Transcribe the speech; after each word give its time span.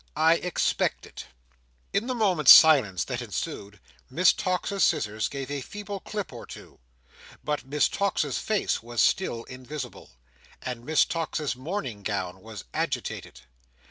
I 0.17 0.37
expect 0.37 1.05
it." 1.05 1.27
In 1.93 2.07
the 2.07 2.15
moment's 2.15 2.51
silence 2.51 3.03
that 3.03 3.21
ensued, 3.21 3.79
Miss 4.09 4.33
Tox's 4.33 4.83
scissors 4.83 5.27
gave 5.27 5.51
a 5.51 5.61
feeble 5.61 5.99
clip 5.99 6.33
or 6.33 6.47
two; 6.47 6.79
but 7.43 7.65
Miss 7.67 7.87
Tox's 7.87 8.39
face 8.39 8.81
was 8.81 8.99
still 8.99 9.43
invisible, 9.43 10.09
and 10.59 10.83
Miss 10.83 11.05
Tox's 11.05 11.55
morning 11.55 12.01
gown 12.01 12.41
was 12.41 12.63
agitated. 12.73 13.41